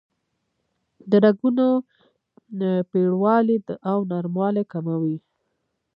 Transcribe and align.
د 1.09 1.11
رګونو 1.25 1.67
پیړوالی 2.91 3.57
او 3.89 3.97
نرموالی 4.11 4.63
کموي. 4.71 5.17